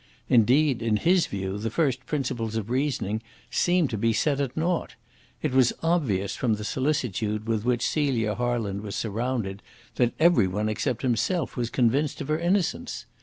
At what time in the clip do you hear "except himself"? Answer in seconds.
10.69-11.55